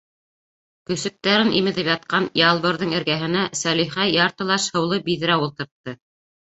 [0.91, 5.99] Көсөктәрен имеҙеп ятҡан Ялбырҙың эргәһенә Сәлихә яртылаш һыулы биҙрә ултыртты.